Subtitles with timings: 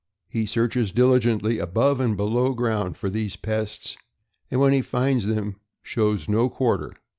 [0.27, 3.97] He searches diligently above and below ground for these pests,
[4.49, 6.91] and when he finds them shows no quar ter.